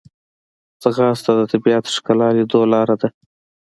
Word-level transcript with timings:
ځغاسته 0.81 1.31
د 1.39 1.41
طبیعت 1.51 1.85
ښکلا 1.95 2.29
لیدو 2.37 2.59
لاره 2.73 2.95
ده 3.01 3.09